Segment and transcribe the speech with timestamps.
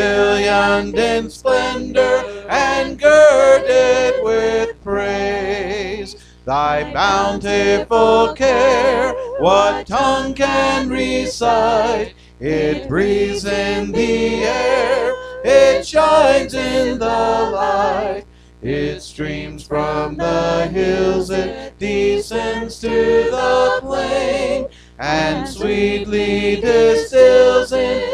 [0.00, 6.16] pavilioned in splendor and girded with praise.
[6.44, 12.14] Thy bountiful care, what tongue can recite?
[12.40, 15.14] It breathes in the air,
[15.44, 18.24] it shines in the light.
[18.62, 28.09] It streams from the hills, it descends to the plain, and sweetly distills in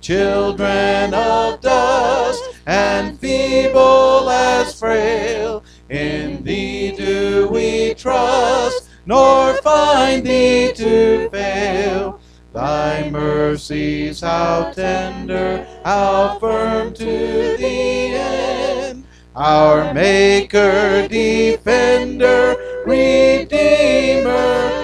[0.00, 10.72] children of dust, and feeble as frail, in thee do we trust, nor find thee
[10.74, 12.20] to fail.
[12.52, 19.04] Thy mercies, how tender, how firm to the end.
[19.36, 24.79] Our Maker, Defender, Redeemer,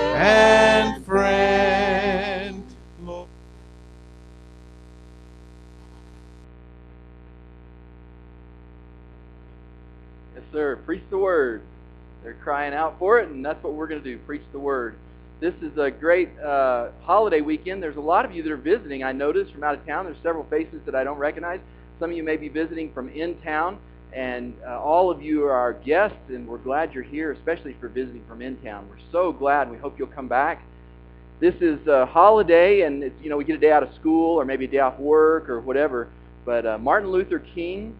[12.46, 14.16] crying out for it, and that's what we're going to do.
[14.18, 14.94] Preach the word.
[15.40, 17.82] This is a great uh, holiday weekend.
[17.82, 19.02] There's a lot of you that are visiting.
[19.02, 20.04] I noticed from out of town.
[20.04, 21.58] There's several faces that I don't recognize.
[21.98, 23.80] Some of you may be visiting from in town,
[24.12, 27.88] and uh, all of you are our guests, and we're glad you're here, especially for
[27.88, 28.86] visiting from in town.
[28.88, 29.62] We're so glad.
[29.62, 30.62] And we hope you'll come back.
[31.40, 34.38] This is a holiday, and it's, you know we get a day out of school
[34.38, 36.06] or maybe a day off work or whatever.
[36.44, 37.98] But uh, Martin Luther King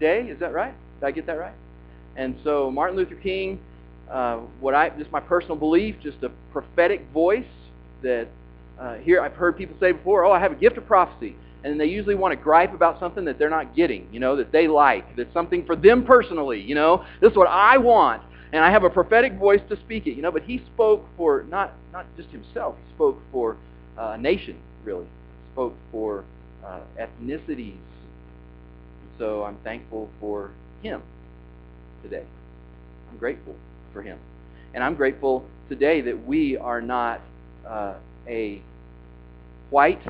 [0.00, 0.74] Day, is that right?
[1.00, 1.54] Did I get that right?
[2.16, 3.58] And so Martin Luther King,
[4.10, 7.46] uh, what I just my personal belief, just a prophetic voice
[8.02, 8.28] that
[8.78, 11.80] uh, here I've heard people say before, oh, I have a gift of prophecy, and
[11.80, 14.68] they usually want to gripe about something that they're not getting, you know, that they
[14.68, 18.22] like, that's something for them personally, you know, this is what I want,
[18.52, 20.30] and I have a prophetic voice to speak it, you know.
[20.30, 23.56] But he spoke for not not just himself, he spoke for
[23.98, 26.24] uh, a nation, really, he spoke for
[26.64, 27.78] uh, ethnicities.
[29.18, 30.50] So I'm thankful for
[30.82, 31.00] him
[32.04, 32.24] today.
[33.10, 33.56] I'm grateful
[33.92, 34.18] for him.
[34.74, 37.20] And I'm grateful today that we are not
[37.66, 37.94] uh,
[38.28, 38.60] a
[39.70, 40.02] white,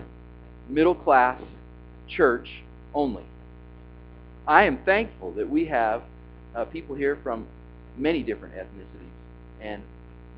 [0.68, 1.40] middle class
[2.08, 2.62] church
[2.94, 3.24] only.
[4.46, 6.02] I am thankful that we have
[6.54, 7.46] uh, people here from
[7.96, 9.62] many different ethnicities.
[9.62, 9.82] And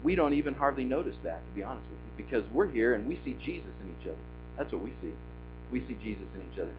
[0.04, 3.08] we don't even hardly notice that, to be honest with you, because we're here and
[3.08, 4.18] we see Jesus in each other.
[4.56, 5.12] That's what we see.
[5.72, 6.74] We see Jesus in each other.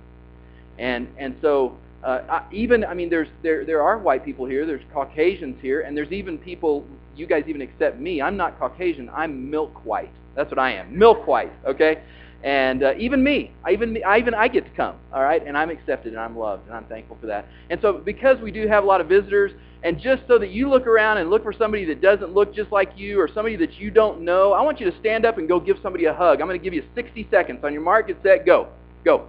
[0.77, 4.65] And, and so uh, I, even I mean, there's there there are white people here.
[4.65, 6.85] There's Caucasians here, and there's even people.
[7.15, 8.21] You guys even accept me.
[8.21, 9.09] I'm not Caucasian.
[9.09, 10.11] I'm milk white.
[10.35, 10.97] That's what I am.
[10.97, 11.51] Milk white.
[11.65, 12.01] Okay.
[12.43, 14.97] And uh, even me, I even I even I get to come.
[15.11, 17.47] All right, and I'm accepted and I'm loved, and I'm thankful for that.
[17.71, 19.51] And so because we do have a lot of visitors,
[19.83, 22.71] and just so that you look around and look for somebody that doesn't look just
[22.71, 25.47] like you or somebody that you don't know, I want you to stand up and
[25.47, 26.39] go give somebody a hug.
[26.39, 27.63] I'm going to give you 60 seconds.
[27.63, 28.69] On your mark, get set, go.
[29.03, 29.27] Go.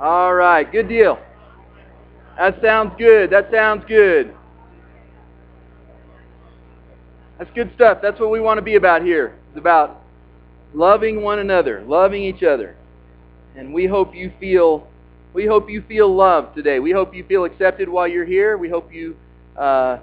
[0.00, 0.70] All right.
[0.70, 1.18] Good deal.
[2.36, 3.30] That sounds good.
[3.30, 4.34] That sounds good.
[7.38, 7.98] That's good stuff.
[8.00, 9.34] That's what we want to be about here.
[9.50, 10.02] It's about
[10.72, 12.76] loving one another, loving each other.
[13.56, 14.86] And we hope you feel
[15.34, 16.78] we hope you feel loved today.
[16.78, 18.56] We hope you feel accepted while you're here.
[18.56, 19.16] We hope you
[19.56, 19.98] uh,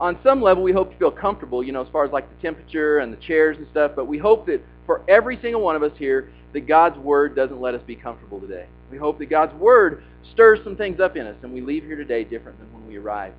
[0.00, 2.40] on some level we hope you feel comfortable, you know, as far as like the
[2.40, 5.82] temperature and the chairs and stuff, but we hope that for every single one of
[5.82, 8.66] us here that God's Word doesn't let us be comfortable today.
[8.90, 10.02] We hope that God's Word
[10.32, 12.96] stirs some things up in us and we leave here today different than when we
[12.96, 13.36] arrived.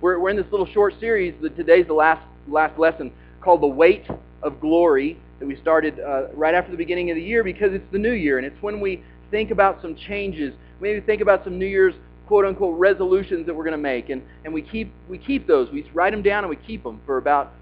[0.00, 3.66] We're, we're in this little short series that today's the last, last lesson called The
[3.68, 4.06] Weight
[4.42, 7.90] of Glory that we started uh, right after the beginning of the year because it's
[7.90, 10.54] the new year and it's when we think about some changes.
[10.80, 11.94] Maybe think about some New Year's
[12.28, 15.70] quote unquote resolutions that we're going to make and, and we keep we keep those.
[15.72, 17.52] We write them down and we keep them for about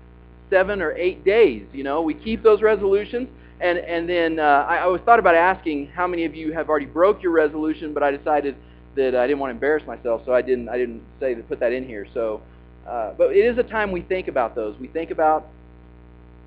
[0.51, 1.67] seven or eight days.
[1.73, 3.29] You know, we keep those resolutions
[3.61, 6.69] And and then uh, I, I was thought about asking how many of you have
[6.69, 8.57] already broke your resolution, but I decided
[8.97, 11.61] that I didn't want to embarrass myself, so I didn't I didn't say to put
[11.61, 12.07] that in here.
[12.15, 12.41] So,
[12.89, 14.79] uh, but it is a time we think about those.
[14.79, 15.47] We think about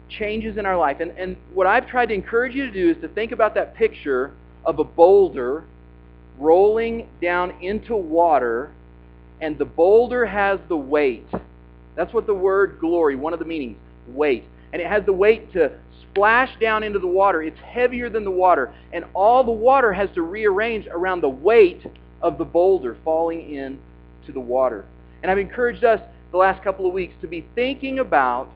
[0.09, 2.97] changes in our life, and and what I've tried to encourage you to do is
[3.01, 4.31] to think about that picture
[4.65, 5.65] of a boulder
[6.39, 8.71] rolling down into water,
[9.39, 11.27] and the boulder has the weight.
[11.95, 13.77] That's what the word glory, one of the meanings,
[14.07, 14.45] weight.
[14.71, 15.73] And it has the weight to
[16.13, 17.41] splash down into the water.
[17.41, 18.71] It's heavier than the water.
[18.91, 21.85] And all the water has to rearrange around the weight
[22.21, 24.85] of the boulder falling into the water.
[25.21, 26.01] And I've encouraged us
[26.31, 28.49] the last couple of weeks to be thinking about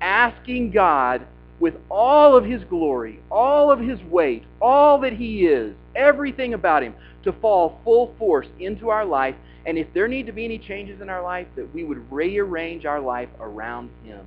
[0.00, 1.26] asking God
[1.60, 6.82] with all of his glory, all of his weight, all that he is, everything about
[6.82, 9.36] him, to fall full force into our life.
[9.66, 12.84] And if there need to be any changes in our life, that we would rearrange
[12.86, 14.24] our life around him.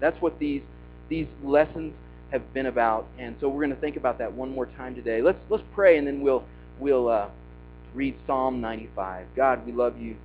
[0.00, 0.62] That's what these,
[1.08, 1.94] these lessons
[2.30, 3.06] have been about.
[3.18, 5.22] And so we're going to think about that one more time today.
[5.22, 6.44] Let's, let's pray, and then we'll,
[6.78, 7.28] we'll uh,
[7.94, 9.26] read Psalm 95.
[9.36, 10.16] God, we love you.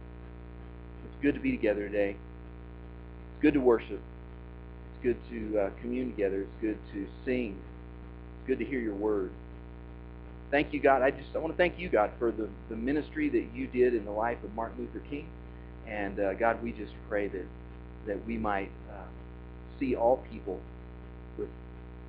[1.05, 2.11] It's good to be together today.
[2.11, 4.01] It's good to worship.
[4.93, 6.41] It's good to uh, commune together.
[6.41, 7.57] It's good to sing.
[8.39, 9.31] It's good to hear your word.
[10.49, 11.01] Thank you, God.
[11.01, 13.95] I just I want to thank you, God, for the, the ministry that you did
[13.95, 15.27] in the life of Martin Luther King.
[15.87, 17.45] And uh, God, we just pray that
[18.07, 19.03] that we might uh,
[19.79, 20.59] see all people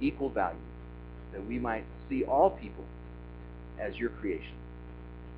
[0.03, 0.59] equal value,
[1.33, 2.85] that we might see all people
[3.79, 4.55] as your creation,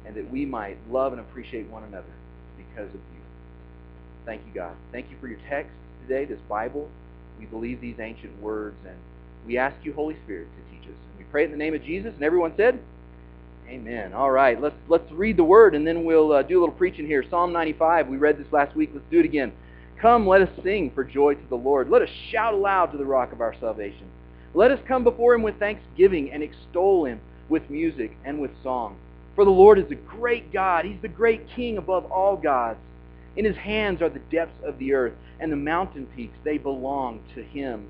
[0.06, 2.12] and that we might love and appreciate one another
[2.56, 3.20] because of you.
[4.24, 4.74] Thank you, God.
[4.92, 5.72] Thank you for your text
[6.02, 6.88] today, this Bible.
[7.38, 8.96] We believe these ancient words, and
[9.46, 10.96] we ask you, Holy Spirit, to teach us.
[11.10, 12.78] And we pray in the name of Jesus, and everyone said,
[13.68, 14.12] Amen.
[14.12, 17.06] All right, let's let's read the word, and then we'll uh, do a little preaching
[17.06, 17.24] here.
[17.28, 18.08] Psalm 95.
[18.08, 18.90] We read this last week.
[18.92, 19.52] Let's do it again.
[20.00, 21.88] Come, let us sing for joy to the Lord.
[21.88, 24.10] Let us shout aloud to the rock of our salvation.
[24.54, 28.96] Let us come before him with thanksgiving and extol him with music and with song.
[29.34, 30.84] For the Lord is a great God.
[30.84, 32.78] He's the great King above all gods.
[33.36, 37.20] In his hands are the depths of the earth, and the mountain peaks, they belong
[37.34, 37.88] to him.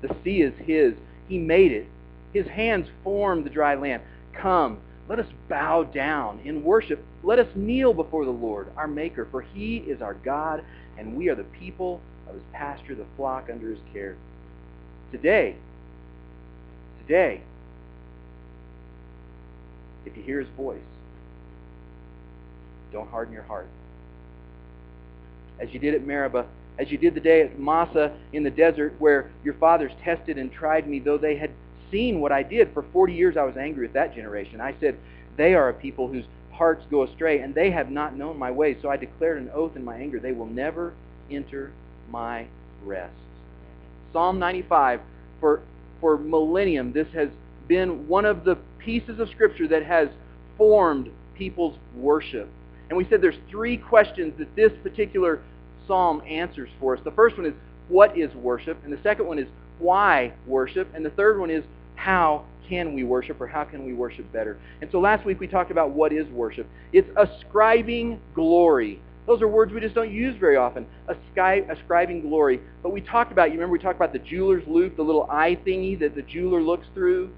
[0.00, 0.94] The sea is his.
[1.28, 1.86] He made it.
[2.32, 4.02] His hands formed the dry land.
[4.32, 7.04] Come, let us bow down in worship.
[7.22, 10.64] Let us kneel before the Lord, our Maker, for he is our God,
[10.96, 14.16] and we are the people of his pasture, the flock under his care.
[15.12, 15.56] Today,
[17.06, 17.40] today,
[20.06, 20.78] if you hear his voice,
[22.92, 23.68] don't harden your heart.
[25.58, 26.46] As you did at Meribah,
[26.78, 30.50] as you did the day at Massah in the desert, where your fathers tested and
[30.50, 31.50] tried me, though they had
[31.90, 32.72] seen what I did.
[32.72, 34.60] For 40 years I was angry with that generation.
[34.60, 34.96] I said,
[35.36, 38.78] they are a people whose hearts go astray, and they have not known my ways.
[38.82, 40.18] So I declared an oath in my anger.
[40.18, 40.94] They will never
[41.30, 41.72] enter
[42.10, 42.46] my
[42.84, 43.14] rest.
[44.12, 45.00] Psalm 95,
[45.38, 45.62] for,
[46.00, 47.28] for millennium, this has
[47.68, 50.08] been one of the pieces of Scripture that has
[50.56, 52.48] formed people's worship.
[52.88, 55.40] And we said there's three questions that this particular
[55.86, 57.02] psalm answers for us.
[57.04, 57.54] The first one is,
[57.88, 58.78] what is worship?
[58.84, 59.48] And the second one is,
[59.78, 60.88] why worship?
[60.94, 61.64] And the third one is,
[61.94, 64.58] how can we worship or how can we worship better?
[64.80, 66.66] And so last week we talked about what is worship.
[66.92, 69.00] It's ascribing glory.
[69.26, 70.86] Those are words we just don't use very often.
[71.08, 72.60] Ascribing glory.
[72.82, 75.56] But we talked about, you remember we talked about the jeweler's loupe, the little eye
[75.66, 77.30] thingy that the jeweler looks through?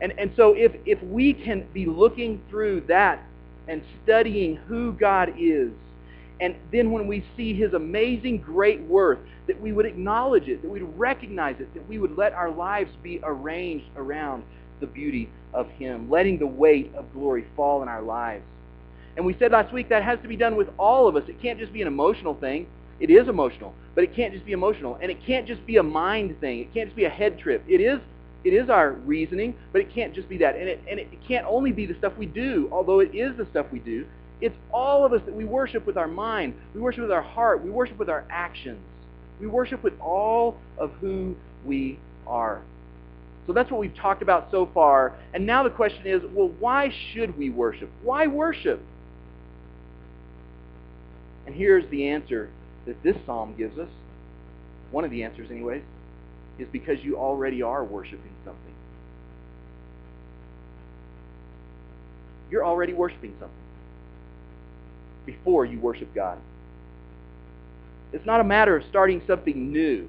[0.00, 3.22] And, and so if, if we can be looking through that
[3.66, 5.70] and studying who God is,
[6.40, 10.68] and then when we see his amazing great worth, that we would acknowledge it, that
[10.68, 14.42] we'd recognize it, that we would let our lives be arranged around
[14.80, 18.44] the beauty of him, letting the weight of glory fall in our lives.
[19.16, 21.24] And we said last week that has to be done with all of us.
[21.28, 22.66] It can't just be an emotional thing.
[23.00, 24.98] It is emotional, but it can't just be emotional.
[25.00, 26.60] And it can't just be a mind thing.
[26.60, 27.64] It can't just be a head trip.
[27.68, 28.00] It is
[28.44, 30.54] it is our reasoning, but it can't just be that.
[30.54, 33.44] And it, and it can't only be the stuff we do, although it is the
[33.46, 34.06] stuff we do.
[34.40, 36.54] It's all of us that we worship with our mind.
[36.72, 37.64] We worship with our heart.
[37.64, 38.78] We worship with our actions.
[39.40, 42.62] We worship with all of who we are.
[43.46, 45.14] So that's what we've talked about so far.
[45.34, 47.90] And now the question is, well, why should we worship?
[48.02, 48.80] Why worship?
[51.46, 52.50] And here's the answer
[52.86, 53.88] that this psalm gives us.
[54.90, 55.82] One of the answers, anyways,
[56.58, 58.74] is because you already are worshiping something.
[62.50, 63.56] You're already worshiping something
[65.24, 66.38] before you worship God.
[68.12, 70.08] It's not a matter of starting something new.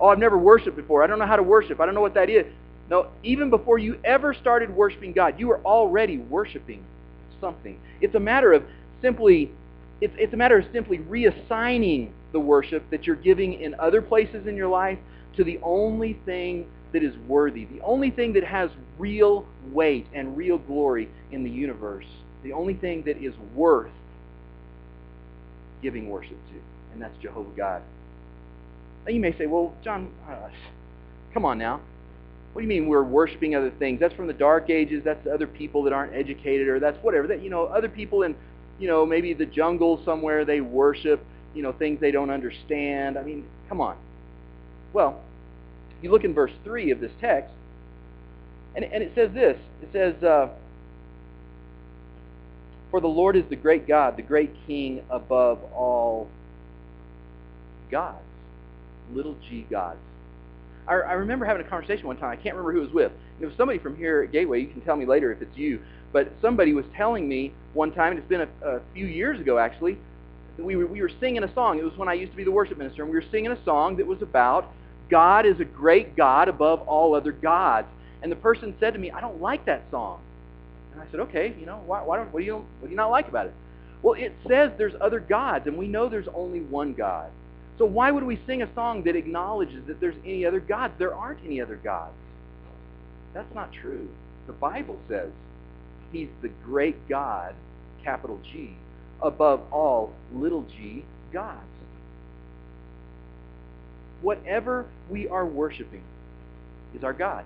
[0.00, 1.02] Oh, I've never worshiped before.
[1.02, 1.80] I don't know how to worship.
[1.80, 2.46] I don't know what that is.
[2.88, 6.84] No, even before you ever started worshiping God, you were already worshiping
[7.40, 7.78] something.
[8.00, 8.64] It's a matter of
[9.00, 9.50] simply
[10.02, 14.48] it's, it's a matter of simply reassigning the worship that you're giving in other places
[14.48, 14.98] in your life
[15.36, 20.36] to the only thing that is worthy, the only thing that has real weight and
[20.36, 22.04] real glory in the universe,
[22.42, 23.92] the only thing that is worth
[25.82, 26.54] giving worship to,
[26.92, 27.82] and that's Jehovah God.
[29.06, 30.48] Now you may say, well, John, uh,
[31.32, 31.80] come on now.
[32.52, 33.98] What do you mean we're worshiping other things?
[33.98, 35.02] That's from the dark ages.
[35.04, 37.26] That's other people that aren't educated, or that's whatever.
[37.26, 38.36] That you know, other people in,
[38.82, 41.24] you know, maybe the jungle somewhere they worship,
[41.54, 43.16] you know, things they don't understand.
[43.16, 43.96] I mean, come on.
[44.92, 45.20] Well,
[46.02, 47.54] you look in verse three of this text,
[48.74, 49.56] and and it says this.
[49.82, 50.48] It says, uh,
[52.90, 56.28] "For the Lord is the great God, the great King above all
[57.88, 58.18] gods,
[59.14, 60.00] little g gods."
[60.88, 62.30] I, I remember having a conversation one time.
[62.30, 63.12] I can't remember who it was with.
[63.40, 64.60] It was somebody from here at Gateway.
[64.60, 65.80] You can tell me later if it's you.
[66.12, 69.58] But somebody was telling me one time, and it's been a, a few years ago
[69.58, 69.98] actually,
[70.58, 71.78] we were, we were singing a song.
[71.78, 73.64] It was when I used to be the worship minister, and we were singing a
[73.64, 74.72] song that was about
[75.08, 77.88] God is a great God above all other gods.
[78.22, 80.20] And the person said to me, I don't like that song.
[80.92, 82.96] And I said, okay, you know, why, why don't, what, do you, what do you
[82.96, 83.54] not like about it?
[84.02, 87.30] Well, it says there's other gods, and we know there's only one God.
[87.78, 90.94] So why would we sing a song that acknowledges that there's any other gods?
[90.98, 92.14] There aren't any other gods.
[93.34, 94.08] That's not true.
[94.46, 95.30] The Bible says
[96.12, 97.54] he's the great God,
[98.04, 98.76] capital G,
[99.20, 101.60] above all little g gods.
[104.20, 106.02] Whatever we are worshiping
[106.94, 107.44] is our God.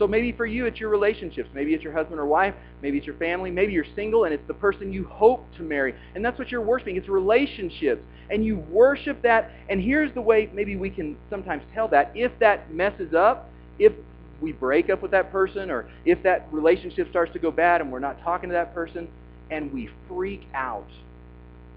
[0.00, 1.50] So maybe for you, it's your relationships.
[1.52, 2.54] Maybe it's your husband or wife.
[2.80, 3.50] Maybe it's your family.
[3.50, 5.94] Maybe you're single and it's the person you hope to marry.
[6.14, 6.96] And that's what you're worshiping.
[6.96, 8.02] It's relationships.
[8.30, 9.50] And you worship that.
[9.68, 12.12] And here's the way maybe we can sometimes tell that.
[12.14, 13.92] If that messes up, if
[14.40, 17.92] we break up with that person or if that relationship starts to go bad and
[17.92, 19.08] we're not talking to that person
[19.50, 20.88] and we freak out.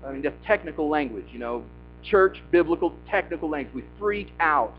[0.06, 1.64] I mean, that's technical language, you know,
[2.04, 3.74] church, biblical, technical language.
[3.74, 4.76] We freak out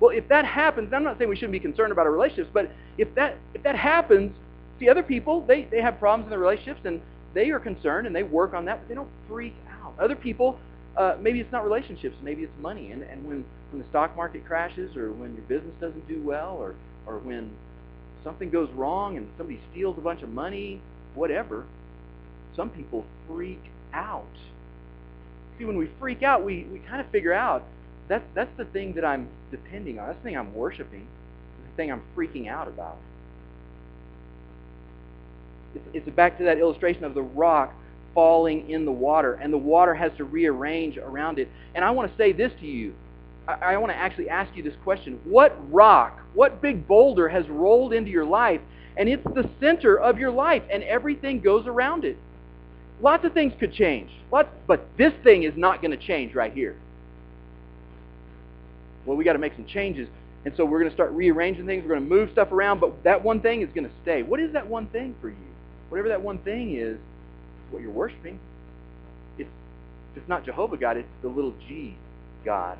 [0.00, 2.70] well, if that happens, I'm not saying we shouldn't be concerned about our relationships, but
[2.98, 4.32] if that if that happens,
[4.78, 7.00] see other people, they, they have problems in their relationships and
[7.34, 9.94] they are concerned and they work on that, but they don't freak out.
[9.98, 10.58] Other people,
[10.98, 12.90] uh, maybe it's not relationships, maybe it's money.
[12.90, 16.56] And, and when, when the stock market crashes or when your business doesn't do well
[16.58, 16.74] or,
[17.06, 17.50] or when
[18.24, 20.80] something goes wrong and somebody steals a bunch of money,
[21.14, 21.64] whatever,
[22.56, 23.62] some people freak
[23.94, 24.26] out.
[25.56, 27.62] See, when we freak out, we, we kind of figure out
[28.08, 30.08] that's, that's the thing that I'm depending on.
[30.08, 31.06] That's the thing I'm worshiping.
[31.62, 32.96] the thing I'm freaking out about.
[35.74, 37.72] It's, it's back to that illustration of the rock
[38.18, 41.48] falling in the water, and the water has to rearrange around it.
[41.76, 42.94] And I want to say this to you.
[43.46, 45.20] I, I want to actually ask you this question.
[45.22, 48.60] What rock, what big boulder has rolled into your life,
[48.96, 52.16] and it's the center of your life, and everything goes around it?
[53.00, 56.52] Lots of things could change, lots, but this thing is not going to change right
[56.52, 56.76] here
[59.08, 60.06] well, we got to make some changes.
[60.44, 61.82] And so we're going to start rearranging things.
[61.82, 64.22] We're going to move stuff around, but that one thing is going to stay.
[64.22, 65.36] What is that one thing for you?
[65.88, 66.98] Whatever that one thing is,
[67.70, 68.38] what you're worshiping.
[69.38, 69.50] It's,
[70.16, 71.96] it's not Jehovah God, it's the little g
[72.44, 72.78] God.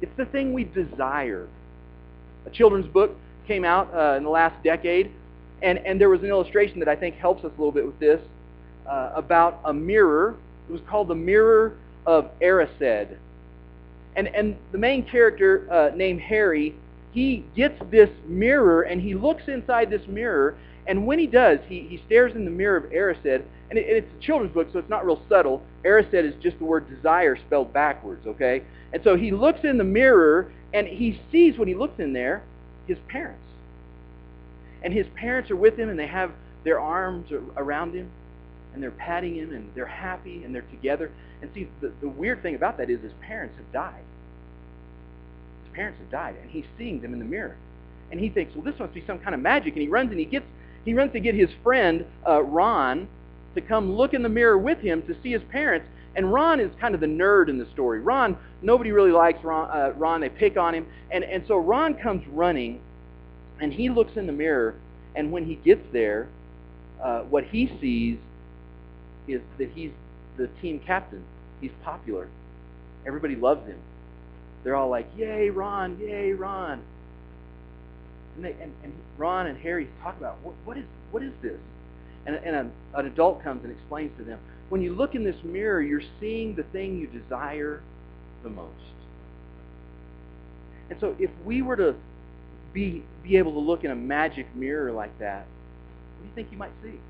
[0.00, 1.48] It's the thing we desire.
[2.46, 5.10] A children's book came out uh, in the last decade,
[5.62, 7.98] and, and there was an illustration that I think helps us a little bit with
[7.98, 8.20] this
[8.86, 10.36] uh, about a mirror.
[10.68, 11.76] It was called the Mirror
[12.06, 13.16] of Erised.
[14.16, 16.74] And, and the main character uh, named Harry,
[17.12, 20.56] he gets this mirror and he looks inside this mirror.
[20.88, 23.44] And when he does, he, he stares in the mirror of Erised.
[23.70, 25.62] And, it, and it's a children's book, so it's not real subtle.
[25.84, 28.62] Erised is just the word desire spelled backwards, okay?
[28.92, 32.42] And so he looks in the mirror and he sees when he looks in there
[32.86, 33.42] his parents.
[34.82, 36.32] And his parents are with him and they have
[36.64, 38.10] their arms around him
[38.72, 41.10] and they're patting him and they're happy and they're together.
[41.42, 44.02] And see, the, the weird thing about that is his parents have died.
[45.64, 47.56] His parents have died, and he's seeing them in the mirror.
[48.10, 49.74] And he thinks, well, this must be some kind of magic.
[49.74, 50.46] And he runs and he gets
[50.84, 53.08] he runs to get his friend uh, Ron
[53.54, 55.86] to come look in the mirror with him to see his parents.
[56.14, 58.00] And Ron is kind of the nerd in the story.
[58.00, 59.70] Ron, nobody really likes Ron.
[59.70, 62.80] Uh, Ron they pick on him, and and so Ron comes running,
[63.60, 64.74] and he looks in the mirror,
[65.14, 66.28] and when he gets there,
[67.02, 68.18] uh, what he sees
[69.28, 69.92] is that he's
[70.36, 71.22] the team captain.
[71.60, 72.28] He's popular.
[73.06, 73.78] Everybody loves him.
[74.64, 75.98] They're all like, "Yay, Ron!
[76.00, 76.82] Yay, Ron!"
[78.38, 81.58] And, they, and, and Ron and Harry talk about what, what is what is this?
[82.24, 85.42] And, and a, an adult comes and explains to them, when you look in this
[85.42, 87.82] mirror, you're seeing the thing you desire
[88.44, 88.74] the most.
[90.88, 91.96] And so if we were to
[92.72, 95.46] be, be able to look in a magic mirror like that,
[96.18, 97.00] what do you think you might see?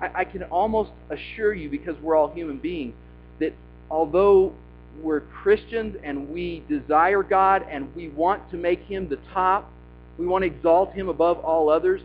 [0.00, 2.94] I, I can almost assure you, because we're all human beings,
[3.40, 3.52] that
[3.90, 4.54] although
[5.02, 9.70] we're Christians and we desire God and we want to make him the top,
[10.18, 12.00] we want to exalt him above all others,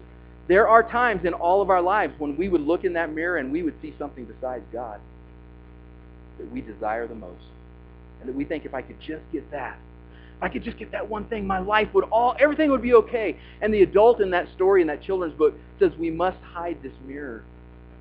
[0.48, 3.38] there are times in all of our lives when we would look in that mirror
[3.38, 5.00] and we would see something besides God
[6.39, 7.43] that we desire the most.
[8.19, 9.77] And that we think if I could just get that,
[10.38, 12.93] if I could just get that one thing, my life would all, everything would be
[12.96, 13.38] okay.
[13.62, 16.93] And the adult in that story, in that children's book, says we must hide this
[17.05, 17.43] mirror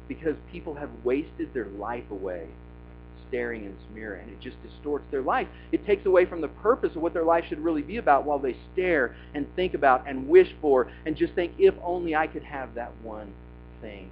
[0.09, 2.49] because people have wasted their life away
[3.29, 5.49] staring in this mirror and it just distorts their life.
[5.73, 8.39] It takes away from the purpose of what their life should really be about while
[8.39, 12.45] they stare and think about and wish for and just think, if only I could
[12.45, 13.33] have that one
[13.81, 14.11] thing.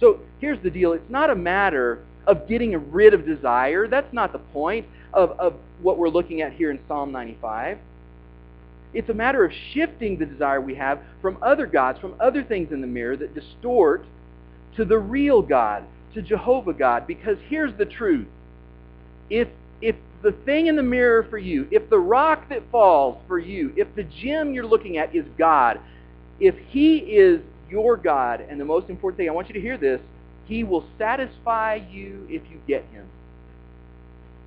[0.00, 0.92] So here's the deal.
[0.92, 3.86] It's not a matter of getting rid of desire.
[3.88, 7.78] That's not the point of, of what we're looking at here in Psalm 95.
[8.94, 12.72] It's a matter of shifting the desire we have from other gods, from other things
[12.72, 14.04] in the mirror that distort
[14.76, 17.06] to the real God, to Jehovah God.
[17.06, 18.28] Because here's the truth.
[19.30, 19.48] If,
[19.80, 23.72] if the thing in the mirror for you, if the rock that falls for you,
[23.76, 25.80] if the gem you're looking at is God,
[26.38, 27.40] if he is
[27.70, 30.00] your God, and the most important thing, I want you to hear this,
[30.46, 33.08] he will satisfy you if you get him.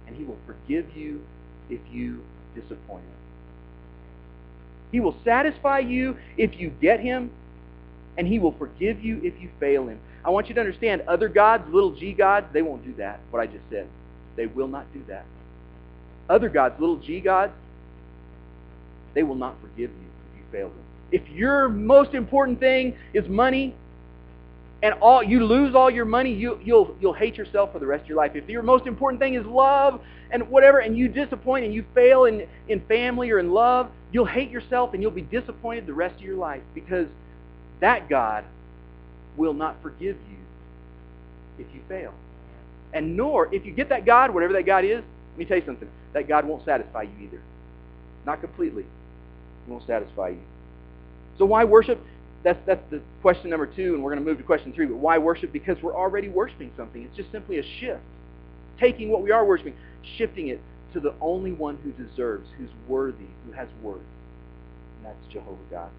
[0.08, 1.22] And he will forgive you
[1.70, 3.12] if you disappoint him.
[4.92, 7.32] He will satisfy you if you get him,
[8.18, 10.00] and he will forgive you if you fail him.
[10.26, 13.40] I want you to understand, other gods, little g gods, they won't do that, what
[13.40, 13.88] I just said.
[14.36, 15.26] They will not do that.
[16.28, 17.54] Other gods, little g gods,
[19.14, 20.80] they will not forgive you if you fail them.
[21.12, 23.76] If your most important thing is money,
[24.82, 28.04] and all you lose all your money, you, you'll you'll hate yourself for the rest
[28.04, 28.36] of your life.
[28.36, 30.02] If your most important thing is love
[30.32, 34.26] and whatever, and you disappoint and you fail in in family or in love, you'll
[34.26, 37.08] hate yourself and you'll be disappointed the rest of your life because
[37.80, 38.44] that God
[39.38, 40.38] will not forgive you
[41.60, 42.14] if you fail.
[42.94, 45.66] And nor, if you get that God, whatever that God is, let me tell you
[45.66, 47.42] something, that God won't satisfy you either.
[48.26, 48.86] Not completely.
[49.66, 50.42] He won't satisfy you.
[51.38, 52.00] So why worship?
[52.44, 54.86] That's, that's the question number two, and we're going to move to question three.
[54.86, 55.52] But why worship?
[55.52, 57.02] Because we're already worshiping something.
[57.04, 58.02] It's just simply a shift.
[58.80, 59.76] Taking what we are worshiping,
[60.18, 60.62] shifting it
[60.94, 63.98] to the only one who deserves, who's worthy, who has worth.
[64.98, 65.90] And that's Jehovah God.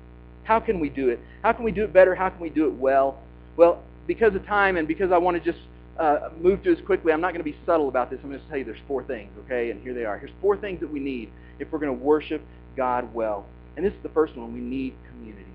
[0.45, 1.21] How can we do it?
[1.43, 2.15] How can we do it better?
[2.15, 3.21] How can we do it well?
[3.57, 5.63] Well, because of time and because I want to just
[5.99, 8.21] uh, move through this quickly, I'm not going to be subtle about this.
[8.23, 9.71] I'm going to tell you there's four things, okay?
[9.71, 10.19] And here they are.
[10.19, 12.43] Here's four things that we need if we're going to worship
[12.77, 13.47] God well.
[13.77, 14.53] And this is the first one.
[14.53, 15.47] We need community.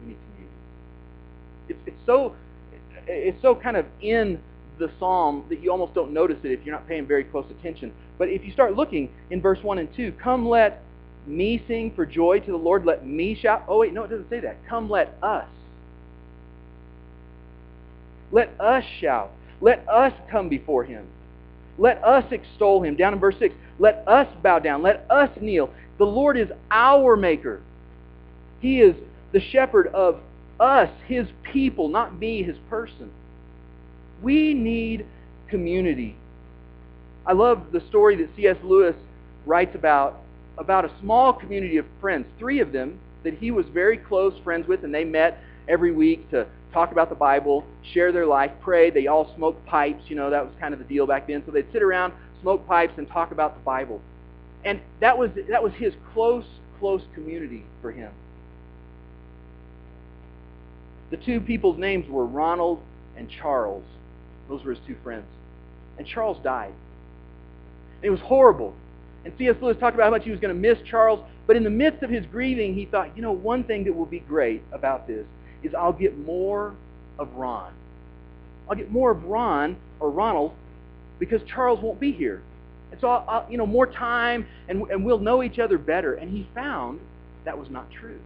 [0.00, 0.56] We need community.
[1.68, 2.34] It's, it's so
[3.08, 4.40] it's so kind of in
[4.78, 7.92] the psalm that you almost don't notice it if you're not paying very close attention.
[8.18, 10.82] But if you start looking in verse 1 and 2, come let
[11.26, 13.64] me sing for joy to the Lord, let me shout.
[13.68, 14.56] Oh wait, no, it doesn't say that.
[14.68, 15.46] Come let us
[18.36, 19.30] let us shout.
[19.62, 21.06] Let us come before him.
[21.78, 22.94] Let us extol him.
[22.94, 24.82] Down in verse 6, let us bow down.
[24.82, 25.70] Let us kneel.
[25.96, 27.62] The Lord is our maker.
[28.60, 28.94] He is
[29.32, 30.20] the shepherd of
[30.60, 33.10] us, his people, not me, his person.
[34.22, 35.06] We need
[35.48, 36.14] community.
[37.24, 38.58] I love the story that C.S.
[38.62, 38.96] Lewis
[39.46, 40.20] writes about
[40.58, 44.68] about a small community of friends, three of them that he was very close friends
[44.68, 48.90] with, and they met every week to talk about the Bible, share their life, pray.
[48.90, 50.04] They all smoked pipes.
[50.08, 51.42] You know, that was kind of the deal back then.
[51.46, 52.12] So they'd sit around,
[52.42, 54.02] smoke pipes, and talk about the Bible.
[54.62, 56.44] And that was, that was his close,
[56.78, 58.12] close community for him.
[61.10, 62.82] The two people's names were Ronald
[63.16, 63.84] and Charles.
[64.46, 65.24] Those were his two friends.
[65.96, 66.74] And Charles died.
[68.02, 68.74] It was horrible.
[69.24, 69.56] And C.S.
[69.62, 71.20] Lewis talked about how much he was going to miss Charles.
[71.46, 74.04] But in the midst of his grieving, he thought, you know, one thing that will
[74.04, 75.24] be great about this
[75.66, 76.74] is I'll get more
[77.18, 77.72] of Ron.
[78.68, 80.52] I'll get more of Ron or Ronald
[81.18, 82.42] because Charles won't be here.
[82.90, 86.14] And so, I'll, I'll, you know, more time and, and we'll know each other better.
[86.14, 87.00] And he found
[87.44, 88.18] that was not true.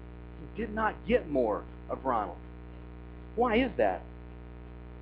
[0.55, 2.37] He did not get more of Ronald.
[3.37, 4.03] Why is that?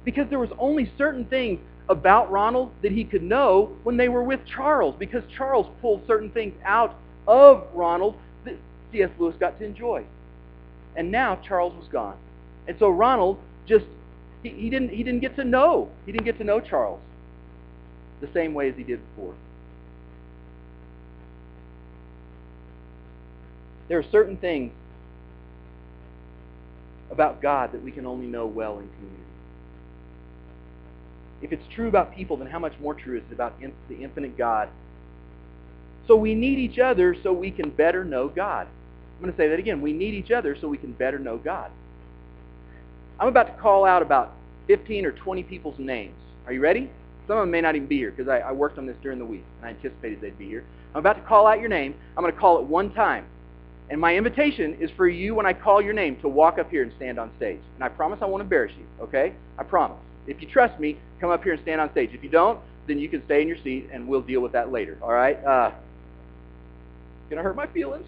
[0.04, 4.22] Because there was only certain things about Ronald that he could know when they were
[4.22, 6.96] with Charles because Charles pulled certain things out
[7.26, 8.56] of Ronald that
[8.92, 9.10] C.S.
[9.18, 10.04] Lewis got to enjoy.
[10.96, 12.16] And now Charles was gone.
[12.68, 13.86] And so Ronald just
[14.42, 15.88] he, he didn't he didn't get to know.
[16.06, 17.00] He didn't get to know Charles
[18.20, 19.34] the same way as he did before.
[23.88, 24.72] There are certain things
[27.10, 29.22] about God that we can only know well in community.
[31.40, 34.36] If it's true about people, then how much more true is it about the infinite
[34.36, 34.68] God?
[36.06, 38.66] So we need each other so we can better know God.
[38.66, 39.80] I'm going to say that again.
[39.80, 41.70] We need each other so we can better know God.
[43.20, 44.34] I'm about to call out about
[44.68, 46.14] 15 or 20 people's names.
[46.46, 46.90] Are you ready?
[47.26, 49.18] Some of them may not even be here because I, I worked on this during
[49.18, 50.64] the week and I anticipated they'd be here.
[50.94, 51.94] I'm about to call out your name.
[52.16, 53.26] I'm going to call it one time.
[53.90, 56.82] And my invitation is for you, when I call your name, to walk up here
[56.82, 57.60] and stand on stage.
[57.74, 59.32] And I promise I won't embarrass you, okay?
[59.58, 59.98] I promise.
[60.26, 62.10] If you trust me, come up here and stand on stage.
[62.12, 64.70] If you don't, then you can stay in your seat and we'll deal with that
[64.70, 65.42] later, all right?
[65.44, 65.72] Uh,
[67.30, 68.06] gonna hurt my feelings.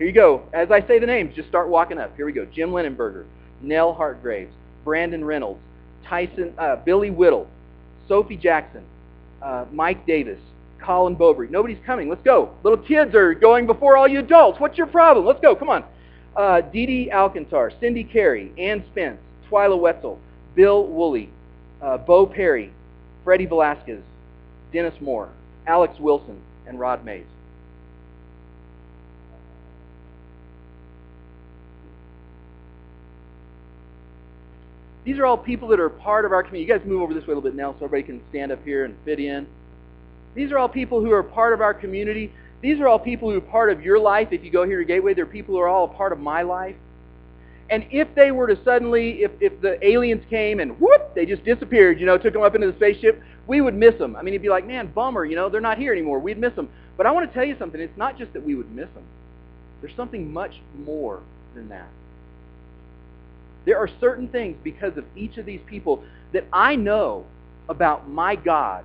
[0.00, 0.44] Here you go.
[0.54, 2.16] As I say the names, just start walking up.
[2.16, 2.46] Here we go.
[2.46, 3.26] Jim Linenberger,
[3.60, 4.50] Nell Hartgraves,
[4.82, 5.60] Brandon Reynolds,
[6.06, 7.46] Tyson, uh, Billy Whittle,
[8.08, 8.82] Sophie Jackson,
[9.42, 10.38] uh, Mike Davis,
[10.80, 11.48] Colin Bowbury.
[11.50, 12.08] Nobody's coming.
[12.08, 12.48] Let's go.
[12.62, 14.58] Little kids are going before all you adults.
[14.58, 15.26] What's your problem?
[15.26, 15.54] Let's go.
[15.54, 15.84] Come on.
[16.34, 20.18] Uh, Dee Dee Alcantar, Cindy Carey, Ann Spence, Twyla Wetzel,
[20.54, 21.28] Bill Woolley,
[21.82, 22.72] uh, Bo Perry,
[23.22, 24.00] Freddie Velasquez,
[24.72, 25.28] Dennis Moore,
[25.66, 27.26] Alex Wilson, and Rod Mays.
[35.04, 36.70] These are all people that are part of our community.
[36.70, 38.62] You guys move over this way a little bit now so everybody can stand up
[38.64, 39.46] here and fit in.
[40.34, 42.32] These are all people who are part of our community.
[42.60, 44.28] These are all people who are part of your life.
[44.30, 46.42] If you go here to Gateway, they're people who are all a part of my
[46.42, 46.76] life.
[47.70, 51.44] And if they were to suddenly, if, if the aliens came and whoop, they just
[51.44, 54.16] disappeared, you know, took them up into the spaceship, we would miss them.
[54.16, 56.18] I mean, it'd be like, man, bummer, you know, they're not here anymore.
[56.18, 56.68] We'd miss them.
[56.96, 57.80] But I want to tell you something.
[57.80, 59.04] It's not just that we would miss them.
[59.80, 61.20] There's something much more
[61.54, 61.88] than that.
[63.64, 67.26] There are certain things because of each of these people that I know
[67.68, 68.84] about my God.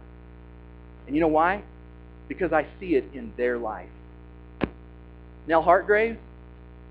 [1.08, 1.64] And you know why?
[2.28, 3.90] Because I see it in their life.
[5.48, 6.18] Nell Hartgrave,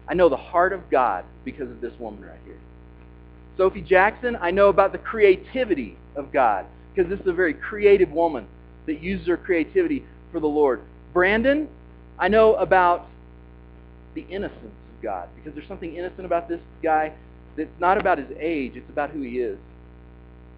[0.09, 2.59] I know the heart of God because of this woman right here.
[3.57, 8.11] Sophie Jackson, I know about the creativity of God because this is a very creative
[8.11, 8.47] woman
[8.87, 10.83] that uses her creativity for the Lord.
[11.13, 11.69] Brandon,
[12.19, 13.09] I know about
[14.15, 17.13] the innocence of God because there's something innocent about this guy
[17.57, 19.59] it's not about his age, it's about who he is.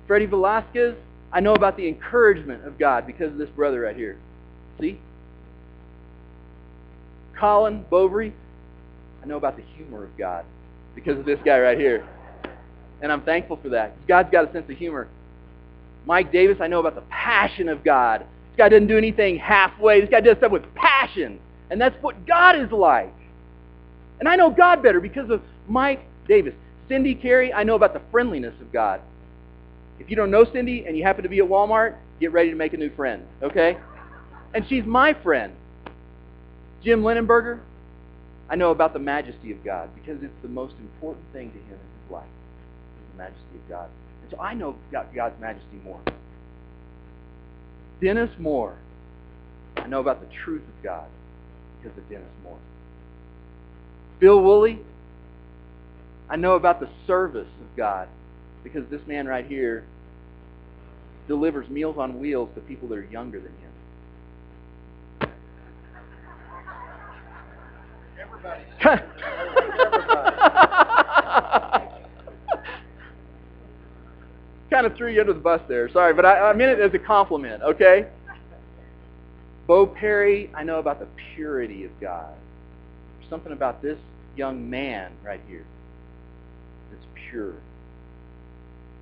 [0.06, 0.94] Freddie Velasquez,
[1.32, 4.18] I know about the encouragement of God because of this brother right here.
[4.80, 4.98] See?
[7.38, 8.32] Colin Bovary,
[9.22, 10.44] I know about the humor of God
[10.94, 12.06] because of this guy right here.
[13.02, 13.94] And I'm thankful for that.
[14.06, 15.08] God's got a sense of humor.
[16.06, 18.20] Mike Davis, I know about the passion of God.
[18.20, 20.00] This guy doesn't do anything halfway.
[20.00, 21.40] This guy does stuff with passion.
[21.70, 23.12] And that's what God is like.
[24.20, 26.54] And I know God better because of Mike Davis.
[26.88, 29.00] Cindy Carey, I know about the friendliness of God.
[29.98, 32.56] If you don't know Cindy and you happen to be at Walmart, get ready to
[32.56, 33.78] make a new friend, okay?
[34.54, 35.54] And she's my friend.
[36.82, 37.60] Jim Linenberger,
[38.48, 41.72] I know about the majesty of God because it's the most important thing to him
[41.72, 42.28] in his life,
[43.12, 43.90] the majesty of God.
[44.22, 46.00] And so I know God's majesty more.
[48.00, 48.76] Dennis Moore,
[49.76, 51.08] I know about the truth of God
[51.80, 52.58] because of Dennis Moore.
[54.20, 54.80] Bill Woolley,
[56.28, 58.08] I know about the service of God
[58.64, 59.84] because this man right here
[61.28, 65.30] delivers Meals on Wheels to people that are younger than him.
[68.20, 68.62] Everybody.
[74.68, 75.88] kind of threw you under the bus there.
[75.90, 78.06] Sorry, but I, I meant it as a compliment, okay?
[79.68, 82.34] Bo Perry, I know about the purity of God.
[83.18, 83.98] There's something about this
[84.36, 85.64] young man right here
[87.30, 87.54] pure.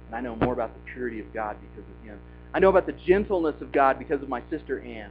[0.07, 2.19] And I know more about the purity of God because of him.
[2.53, 5.11] I know about the gentleness of God because of my sister Anne,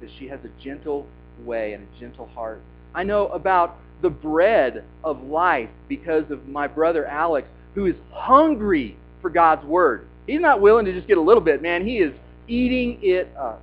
[0.00, 1.06] that she has a gentle
[1.44, 2.60] way and a gentle heart.
[2.94, 8.96] I know about the bread of life because of my brother Alex, who is hungry
[9.22, 10.06] for God's word.
[10.26, 11.86] He's not willing to just get a little bit, man.
[11.86, 12.12] He is
[12.48, 13.62] eating it up.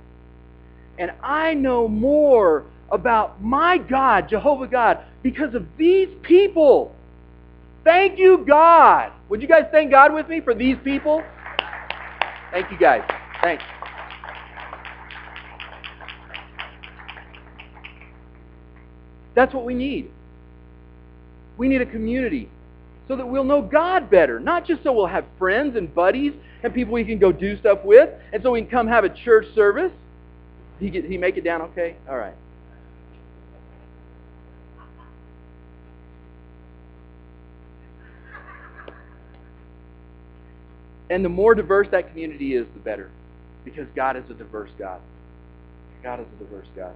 [0.98, 6.94] And I know more about my God, Jehovah God, because of these people.
[7.84, 9.12] Thank you, God.
[9.28, 11.22] Would you guys thank God with me for these people?
[12.50, 13.02] Thank you, guys.
[13.42, 13.62] Thanks.
[19.34, 20.10] That's what we need.
[21.58, 22.48] We need a community
[23.06, 24.40] so that we'll know God better.
[24.40, 27.80] Not just so we'll have friends and buddies and people we can go do stuff
[27.84, 29.92] with, and so we can come have a church service.
[30.80, 31.96] He, get, he make it down okay?
[32.08, 32.34] All right.
[41.10, 43.10] And the more diverse that community is, the better.
[43.64, 45.00] Because God is a diverse God.
[46.02, 46.94] God is a diverse God.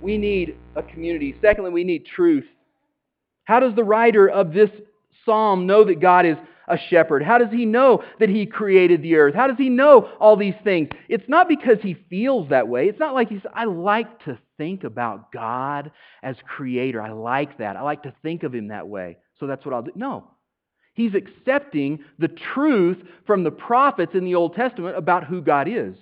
[0.00, 1.36] We need a community.
[1.40, 2.46] Secondly, we need truth.
[3.44, 4.70] How does the writer of this
[5.24, 6.36] psalm know that God is
[6.68, 7.22] a shepherd?
[7.22, 9.34] How does he know that he created the earth?
[9.34, 10.88] How does he know all these things?
[11.08, 12.88] It's not because he feels that way.
[12.88, 15.90] It's not like he's, I like to think about God
[16.22, 17.02] as creator.
[17.02, 17.76] I like that.
[17.76, 19.18] I like to think of him that way.
[19.38, 19.92] So that's what I'll do.
[19.94, 20.30] No.
[21.00, 25.96] He's accepting the truth from the prophets in the Old Testament about who God is.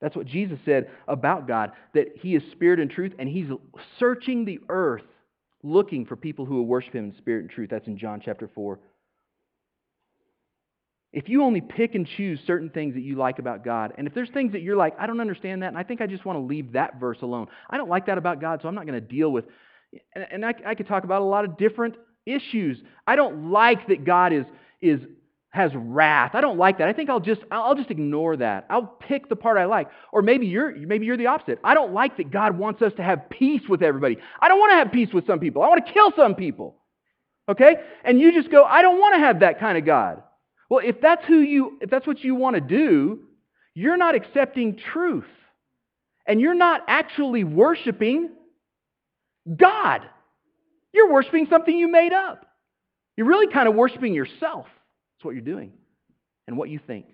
[0.00, 3.48] That's what Jesus said about God, that He is spirit and truth, and He's
[3.98, 5.02] searching the earth
[5.64, 7.70] looking for people who will worship Him in spirit and truth.
[7.70, 8.78] That's in John chapter 4.
[11.12, 14.14] If you only pick and choose certain things that you like about God, and if
[14.14, 16.38] there's things that you're like, I don't understand that, and I think I just want
[16.38, 17.48] to leave that verse alone.
[17.68, 19.46] I don't like that about God, so I'm not going to deal with.
[20.14, 22.78] And, I could talk about a lot of different issues.
[23.06, 24.44] I don't like that God is,
[24.80, 25.00] is
[25.52, 26.34] has wrath.
[26.34, 26.88] I don't like that.
[26.88, 28.66] I think I'll just I'll just ignore that.
[28.70, 29.88] I'll pick the part I like.
[30.10, 31.58] Or maybe you're maybe you're the opposite.
[31.62, 34.16] I don't like that God wants us to have peace with everybody.
[34.40, 35.62] I don't want to have peace with some people.
[35.62, 36.76] I want to kill some people.
[37.50, 37.76] Okay?
[38.02, 40.22] And you just go, I don't want to have that kind of God.
[40.70, 43.20] Well, if that's who you if that's what you want to do,
[43.74, 45.26] you're not accepting truth.
[46.26, 48.30] And you're not actually worshiping
[49.54, 50.00] God.
[50.92, 52.46] You're worshiping something you made up.
[53.16, 54.66] You're really kind of worshiping yourself.
[54.66, 55.72] That's what you're doing
[56.46, 57.06] and what you think.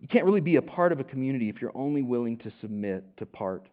[0.00, 3.04] You can't really be a part of a community if you're only willing to submit
[3.16, 3.68] to part.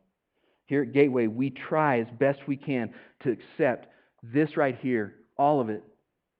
[0.65, 3.87] Here at Gateway, we try as best we can to accept
[4.23, 5.83] this right here, all of it.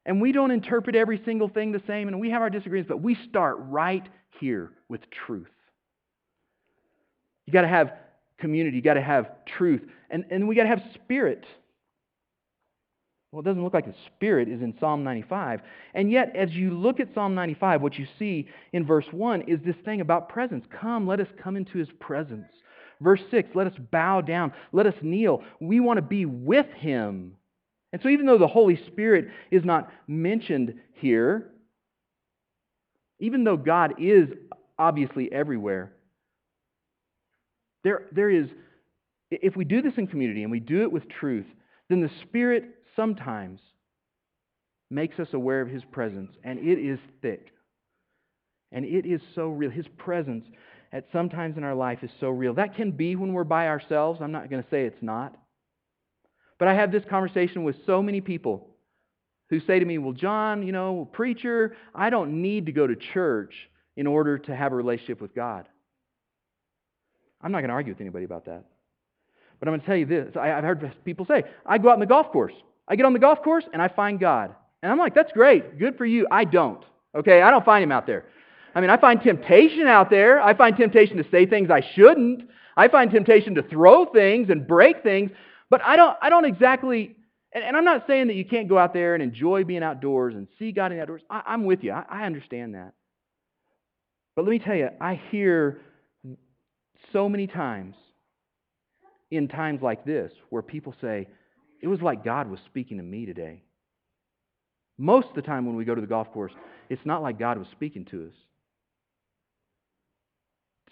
[0.06, 3.02] And we don't interpret every single thing the same, and we have our disagreements, but
[3.02, 4.08] we start right
[4.40, 5.48] here with truth.
[7.46, 7.94] You got to have
[8.40, 11.46] community, you got to have truth, and, and we got to have spirit.
[13.34, 15.62] Well, it doesn't look like the Spirit is in Psalm 95.
[15.96, 19.60] And yet, as you look at Psalm 95, what you see in verse 1 is
[19.66, 20.64] this thing about presence.
[20.80, 22.46] Come, let us come into his presence.
[23.02, 25.44] Verse 6, let us bow down, let us kneel.
[25.60, 27.36] We want to be with him.
[27.92, 31.50] And so, even though the Holy Spirit is not mentioned here,
[33.20, 34.30] even though God is
[34.78, 35.92] obviously everywhere,
[37.84, 38.48] there, there is,
[39.30, 41.46] if we do this in community and we do it with truth,
[41.90, 42.66] then the Spirit
[42.96, 43.60] sometimes
[44.90, 47.52] makes us aware of his presence, and it is thick.
[48.72, 49.70] And it is so real.
[49.70, 50.46] His presence
[50.92, 52.54] at some times in our life is so real.
[52.54, 54.20] That can be when we're by ourselves.
[54.22, 55.36] I'm not going to say it's not.
[56.58, 58.68] But I have this conversation with so many people
[59.50, 62.96] who say to me, Well, John, you know, preacher, I don't need to go to
[62.96, 63.54] church
[63.96, 65.68] in order to have a relationship with God.
[67.44, 68.64] I'm not going to argue with anybody about that.
[69.60, 70.36] But I'm going to tell you this.
[70.36, 72.54] I've heard people say, I go out on the golf course.
[72.88, 74.56] I get on the golf course and I find God.
[74.82, 75.80] And I'm like, that's great.
[75.80, 76.28] Good for you.
[76.32, 76.84] I don't.
[77.16, 77.42] Okay?
[77.42, 78.26] I don't find him out there.
[78.76, 80.42] I mean, I find temptation out there.
[80.42, 82.50] I find temptation to say things I shouldn't.
[82.76, 85.32] I find temptation to throw things and break things.
[85.70, 87.16] But I don't, I don't exactly,
[87.54, 90.36] and, and I'm not saying that you can't go out there and enjoy being outdoors
[90.36, 91.22] and see God in the outdoors.
[91.30, 91.92] I, am with you.
[91.92, 92.94] I, I understand that.
[94.36, 95.80] But let me tell you, I hear
[97.12, 97.96] so many times
[99.32, 101.28] in times like this where people say,
[101.82, 103.62] it was like God was speaking to me today.
[104.98, 106.54] Most of the time when we go to the golf course,
[106.90, 108.34] it's not like God was speaking to us.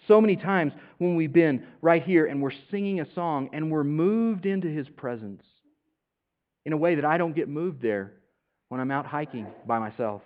[0.08, 3.84] So many times when we've been right here and we're singing a song and we're
[3.84, 5.42] moved into His presence
[6.64, 8.12] in a way that I don't get moved there
[8.68, 10.22] when I'm out hiking by myself.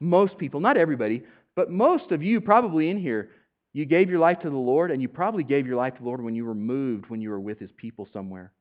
[0.00, 1.24] Most people, not everybody,
[1.56, 3.30] but most of you probably in here,
[3.78, 6.04] you gave your life to the Lord and you probably gave your life to the
[6.04, 8.52] Lord when you were moved, when you were with His people somewhere.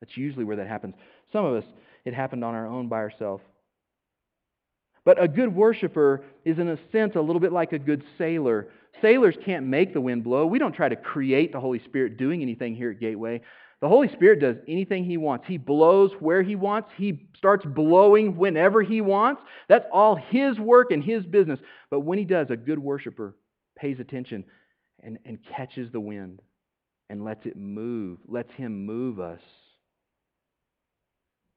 [0.00, 0.96] That's usually where that happens.
[1.32, 1.70] Some of us,
[2.04, 3.44] it happened on our own by ourselves.
[5.04, 8.66] But a good worshiper is, in a sense, a little bit like a good sailor.
[9.00, 10.44] Sailors can't make the wind blow.
[10.44, 13.42] We don't try to create the Holy Spirit doing anything here at Gateway.
[13.80, 15.46] The Holy Spirit does anything He wants.
[15.46, 16.90] He blows where He wants.
[16.96, 19.40] He starts blowing whenever He wants.
[19.68, 21.60] That's all His work and His business.
[21.90, 23.36] But when He does, a good worshiper
[23.82, 24.44] pays attention
[25.02, 26.40] and, and catches the wind
[27.10, 29.40] and lets it move, lets Him move us.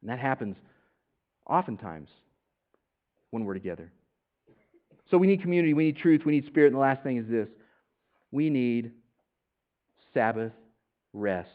[0.02, 0.58] And that happens
[1.48, 2.10] oftentimes
[3.30, 3.92] when we're together.
[5.12, 7.28] So we need community, we need truth, we need spirit, and the last thing is
[7.30, 7.48] this
[8.32, 8.92] we need
[10.14, 10.52] Sabbath
[11.14, 11.50] rest.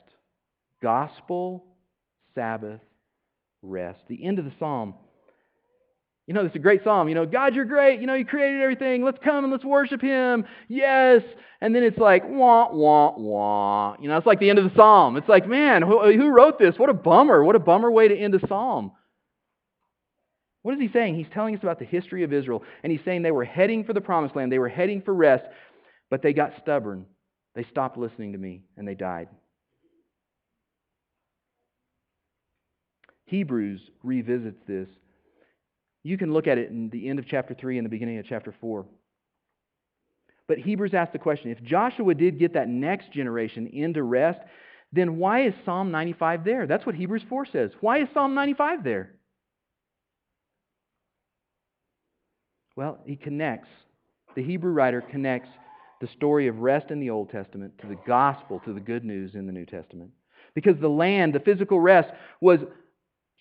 [0.80, 1.64] Gospel
[2.34, 2.80] Sabbath
[3.60, 3.98] rest.
[4.08, 4.94] The end of the psalm.
[6.30, 7.08] You know, it's a great psalm.
[7.08, 8.00] You know, God, you're great.
[8.00, 9.02] You know, you created everything.
[9.02, 10.44] Let's come and let's worship Him.
[10.68, 11.22] Yes.
[11.60, 13.96] And then it's like, wah, wah, wah.
[14.00, 15.16] You know, it's like the end of the psalm.
[15.16, 16.76] It's like, man, who, who wrote this?
[16.78, 17.42] What a bummer.
[17.42, 18.92] What a bummer way to end a psalm.
[20.62, 21.16] What is he saying?
[21.16, 22.62] He's telling us about the history of Israel.
[22.84, 24.52] And he's saying they were heading for the promised land.
[24.52, 25.46] They were heading for rest,
[26.10, 27.06] but they got stubborn.
[27.56, 29.26] They stopped listening to me, and they died.
[33.24, 34.86] Hebrews revisits this.
[36.02, 38.26] You can look at it in the end of chapter 3 and the beginning of
[38.28, 38.86] chapter 4.
[40.48, 44.40] But Hebrews asked the question if Joshua did get that next generation into rest,
[44.92, 46.66] then why is Psalm 95 there?
[46.66, 47.70] That's what Hebrews 4 says.
[47.80, 49.12] Why is Psalm 95 there?
[52.74, 53.68] Well, he connects,
[54.34, 55.50] the Hebrew writer connects
[56.00, 59.34] the story of rest in the Old Testament to the gospel, to the good news
[59.34, 60.10] in the New Testament.
[60.54, 62.08] Because the land, the physical rest,
[62.40, 62.60] was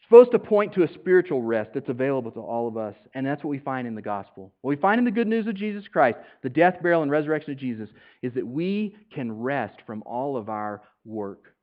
[0.10, 2.96] supposed to point to a spiritual rest that's available to all of us.
[3.14, 4.52] And that's what we find in the gospel.
[4.62, 7.52] What we find in the good news of Jesus Christ, the death, burial, and resurrection
[7.52, 7.90] of Jesus,
[8.24, 11.54] is that we can rest from all of our work.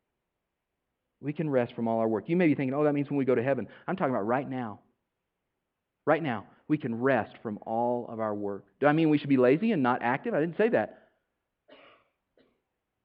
[1.21, 2.29] We can rest from all our work.
[2.29, 3.67] You may be thinking, oh, that means when we go to heaven.
[3.89, 4.79] I'm talking about right now.
[6.07, 8.65] Right now, we can rest from all of our work.
[8.79, 10.35] Do I mean we should be lazy and not active?
[10.35, 11.06] I didn't say that.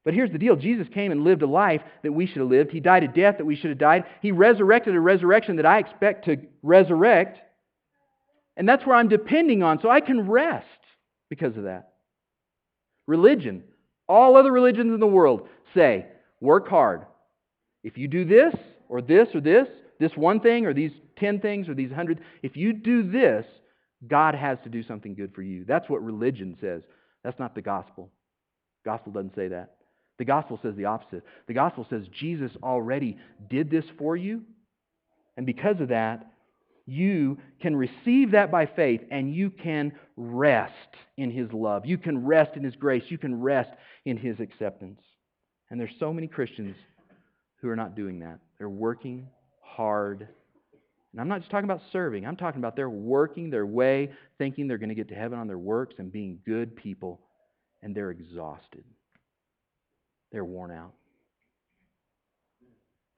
[0.04, 2.72] But here's the deal Jesus came and lived a life that we should have lived.
[2.72, 4.04] He died a death that we should have died.
[4.20, 7.38] He resurrected a resurrection that I expect to resurrect.
[8.56, 10.66] And that's where I'm depending on, so I can rest
[11.30, 11.92] because of that.
[13.06, 13.64] Religion.
[14.08, 16.06] All other religions in the world say,
[16.40, 17.06] work hard.
[17.82, 18.54] If you do this,
[18.88, 22.56] or this, or this, this one thing, or these ten things, or these hundred, if
[22.56, 23.46] you do this,
[24.06, 25.64] God has to do something good for you.
[25.64, 26.82] That's what religion says.
[27.24, 28.10] That's not the gospel.
[28.84, 29.76] Gospel doesn't say that.
[30.22, 31.24] The gospel says the opposite.
[31.48, 33.18] The gospel says Jesus already
[33.50, 34.42] did this for you.
[35.36, 36.30] And because of that,
[36.86, 40.72] you can receive that by faith and you can rest
[41.16, 41.86] in his love.
[41.86, 43.02] You can rest in his grace.
[43.08, 43.70] You can rest
[44.04, 45.00] in his acceptance.
[45.70, 46.76] And there's so many Christians
[47.56, 48.38] who are not doing that.
[48.58, 49.26] They're working
[49.60, 50.28] hard.
[51.10, 52.24] And I'm not just talking about serving.
[52.24, 55.48] I'm talking about they're working their way, thinking they're going to get to heaven on
[55.48, 57.18] their works and being good people,
[57.82, 58.84] and they're exhausted.
[60.32, 60.92] They're worn out.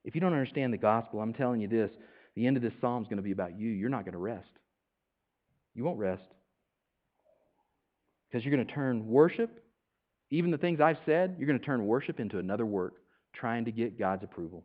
[0.05, 1.90] If you don't understand the gospel, I'm telling you this
[2.35, 3.70] the end of this psalm is going to be about you.
[3.70, 4.50] You're not going to rest.
[5.74, 6.22] You won't rest.
[8.29, 9.64] Because you're going to turn worship,
[10.31, 12.94] even the things I've said, you're going to turn worship into another work,
[13.33, 14.64] trying to get God's approval.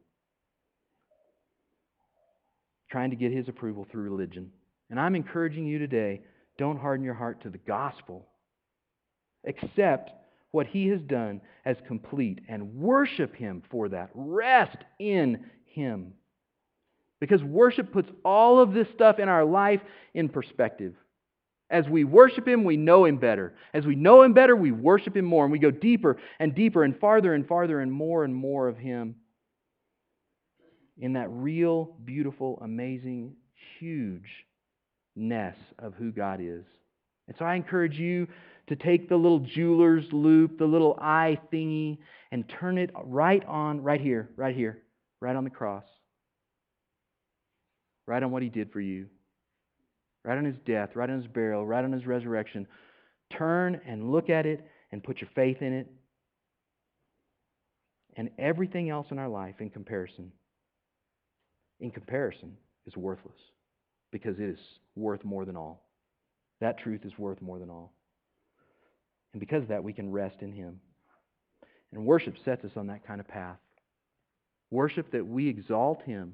[2.91, 4.49] Trying to get His approval through religion.
[4.89, 6.21] And I'm encouraging you today
[6.57, 8.27] don't harden your heart to the gospel.
[9.47, 10.11] Accept
[10.51, 14.09] what he has done as complete and worship him for that.
[14.13, 16.13] Rest in him.
[17.19, 19.81] Because worship puts all of this stuff in our life
[20.13, 20.93] in perspective.
[21.69, 23.53] As we worship him, we know him better.
[23.73, 25.43] As we know him better, we worship him more.
[25.43, 28.77] And we go deeper and deeper and farther and farther and more and more of
[28.77, 29.15] him
[30.97, 33.35] in that real, beautiful, amazing,
[33.79, 36.65] hugeness of who God is.
[37.27, 38.27] And so I encourage you
[38.69, 41.97] to take the little jeweler's loupe, the little eye thingy,
[42.31, 44.83] and turn it right on, right here, right here,
[45.19, 45.83] right on the cross.
[48.05, 49.07] Right on what he did for you.
[50.23, 52.67] Right on his death, right on his burial, right on his resurrection.
[53.35, 55.87] Turn and look at it and put your faith in it.
[58.17, 60.31] And everything else in our life in comparison,
[61.79, 63.37] in comparison, is worthless
[64.11, 64.59] because it is
[64.95, 65.87] worth more than all.
[66.59, 67.93] That truth is worth more than all.
[69.33, 70.79] And because of that, we can rest in Him.
[71.91, 73.57] And worship sets us on that kind of path.
[74.71, 76.33] Worship that we exalt Him.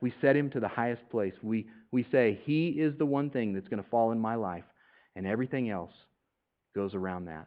[0.00, 1.34] We set Him to the highest place.
[1.42, 4.64] We, we say, He is the one thing that's going to fall in my life,
[5.16, 5.92] and everything else
[6.74, 7.46] goes around that.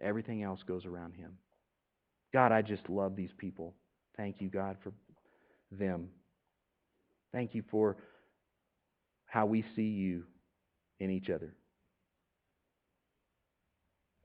[0.00, 1.32] Everything else goes around Him.
[2.32, 3.74] God, I just love these people.
[4.16, 4.92] Thank you, God, for
[5.70, 6.08] them.
[7.32, 7.96] Thank you for
[9.26, 10.24] how we see you
[11.00, 11.54] in each other.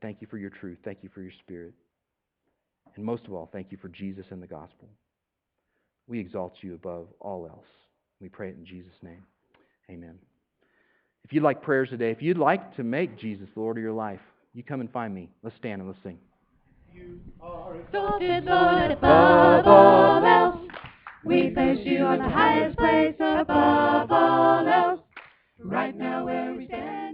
[0.00, 0.78] Thank you for your truth.
[0.84, 1.74] Thank you for your spirit.
[2.96, 4.88] And most of all, thank you for Jesus and the gospel.
[6.06, 7.66] We exalt you above all else.
[8.20, 9.22] We pray it in Jesus' name.
[9.90, 10.18] Amen.
[11.24, 13.92] If you'd like prayers today, if you'd like to make Jesus the Lord of your
[13.92, 14.20] life,
[14.54, 15.28] you come and find me.
[15.42, 16.18] Let's stand and let's sing.
[16.94, 20.68] You are exalted, Lord, above all else.
[21.24, 25.00] We place you on the highest place above all else.
[25.58, 27.07] Right now where we stand.